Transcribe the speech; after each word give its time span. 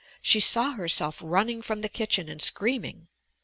She 0.23 0.39
saw 0.39 0.71
herself 0.71 1.19
running 1.23 1.61
from 1.61 1.81
the 1.81 1.87
kitchen 1.87 2.27
and 2.27 2.41
screaming. 2.41 3.07